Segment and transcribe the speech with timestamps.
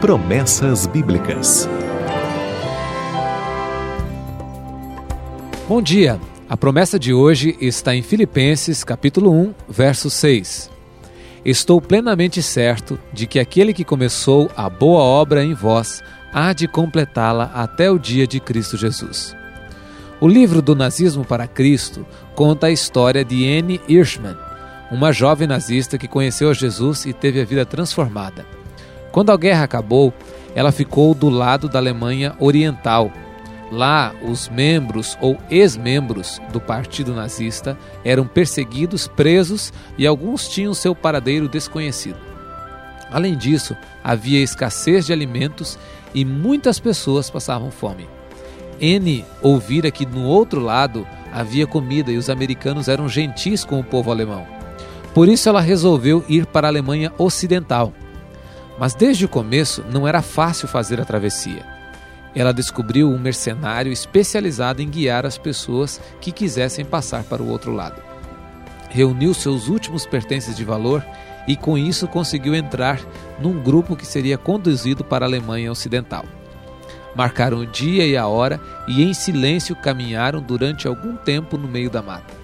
[0.00, 1.68] Promessas Bíblicas.
[5.68, 6.20] Bom dia.
[6.48, 10.70] A promessa de hoje está em Filipenses, capítulo 1, verso 6.
[11.44, 16.00] Estou plenamente certo de que aquele que começou a boa obra em vós
[16.32, 19.34] há de completá-la até o dia de Cristo Jesus.
[20.20, 22.06] O livro do Nazismo para Cristo
[22.36, 24.36] conta a história de Anne Hirschman,
[24.92, 28.57] uma jovem nazista que conheceu a Jesus e teve a vida transformada.
[29.12, 30.12] Quando a guerra acabou,
[30.54, 33.10] ela ficou do lado da Alemanha Oriental.
[33.70, 40.94] Lá, os membros ou ex-membros do partido nazista eram perseguidos, presos e alguns tinham seu
[40.94, 42.18] paradeiro desconhecido.
[43.10, 45.78] Além disso, havia escassez de alimentos
[46.14, 48.08] e muitas pessoas passavam fome.
[48.80, 53.84] N ouvira que no outro lado havia comida e os americanos eram gentis com o
[53.84, 54.46] povo alemão.
[55.12, 57.92] Por isso ela resolveu ir para a Alemanha Ocidental.
[58.78, 61.64] Mas desde o começo não era fácil fazer a travessia.
[62.34, 67.72] Ela descobriu um mercenário especializado em guiar as pessoas que quisessem passar para o outro
[67.72, 68.00] lado.
[68.90, 71.04] Reuniu seus últimos pertences de valor
[71.46, 73.00] e com isso conseguiu entrar
[73.40, 76.24] num grupo que seria conduzido para a Alemanha Ocidental.
[77.14, 81.90] Marcaram o dia e a hora e em silêncio caminharam durante algum tempo no meio
[81.90, 82.34] da mata.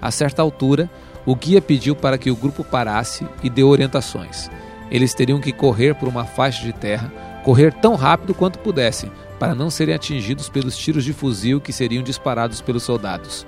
[0.00, 0.90] A certa altura,
[1.24, 4.50] o guia pediu para que o grupo parasse e deu orientações.
[4.92, 7.10] Eles teriam que correr por uma faixa de terra,
[7.42, 12.04] correr tão rápido quanto pudessem, para não serem atingidos pelos tiros de fuzil que seriam
[12.04, 13.46] disparados pelos soldados.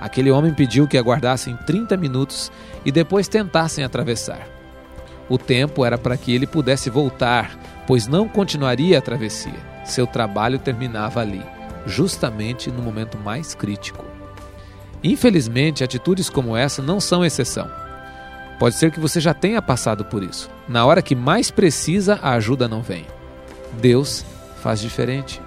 [0.00, 2.50] Aquele homem pediu que aguardassem 30 minutos
[2.82, 4.48] e depois tentassem atravessar.
[5.28, 9.52] O tempo era para que ele pudesse voltar, pois não continuaria a travessia.
[9.84, 11.42] Seu trabalho terminava ali,
[11.84, 14.02] justamente no momento mais crítico.
[15.02, 17.83] Infelizmente, atitudes como essa não são exceção.
[18.58, 20.50] Pode ser que você já tenha passado por isso.
[20.68, 23.06] Na hora que mais precisa, a ajuda não vem.
[23.80, 24.24] Deus
[24.62, 25.40] faz diferente.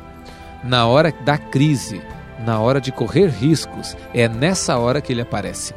[0.64, 2.02] Na hora da crise,
[2.46, 5.74] na hora de correr riscos, é nessa hora que ele aparece.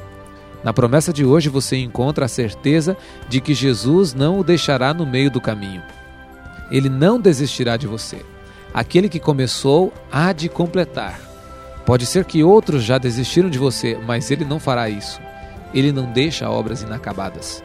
[0.62, 2.96] Na promessa de hoje você encontra a certeza
[3.28, 5.82] de que Jesus não o deixará no meio do caminho.
[6.70, 8.24] Ele não desistirá de você.
[8.72, 11.18] Aquele que começou há de completar.
[11.86, 15.20] Pode ser que outros já desistiram de você, mas ele não fará isso.
[15.72, 17.62] Ele não deixa obras inacabadas.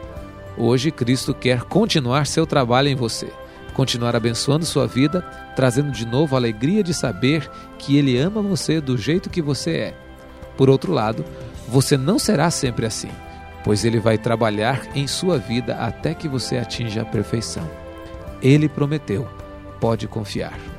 [0.56, 3.30] Hoje, Cristo quer continuar seu trabalho em você,
[3.74, 5.20] continuar abençoando sua vida,
[5.54, 9.70] trazendo de novo a alegria de saber que Ele ama você do jeito que você
[9.76, 9.94] é.
[10.56, 11.24] Por outro lado,
[11.68, 13.10] você não será sempre assim,
[13.62, 17.68] pois Ele vai trabalhar em sua vida até que você atinja a perfeição.
[18.40, 19.28] Ele prometeu,
[19.78, 20.75] pode confiar.